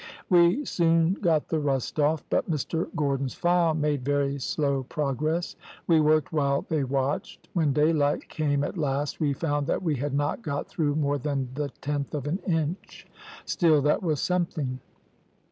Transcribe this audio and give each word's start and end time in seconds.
We 0.31 0.65
soon 0.65 1.13
got 1.13 1.49
the 1.49 1.59
rust 1.59 1.99
off; 1.99 2.23
but 2.31 2.49
Mr 2.49 2.87
Gordon's 2.95 3.35
file 3.35 3.75
made 3.75 4.03
very 4.03 4.39
slow 4.39 4.81
progress. 4.89 5.55
We 5.85 5.99
worked 5.99 6.33
while 6.33 6.63
they 6.67 6.83
watched. 6.83 7.49
When 7.53 7.71
daylight 7.71 8.27
came 8.27 8.63
at 8.63 8.79
last 8.79 9.19
we 9.19 9.33
found 9.33 9.67
that 9.67 9.83
we 9.83 9.97
had 9.97 10.15
not 10.15 10.41
got 10.41 10.67
through 10.67 10.95
more 10.95 11.19
than 11.19 11.49
the 11.53 11.69
tenth 11.81 12.15
of 12.15 12.25
an 12.25 12.39
inch; 12.47 13.05
still 13.45 13.79
that 13.83 14.01
was 14.01 14.19
something. 14.19 14.79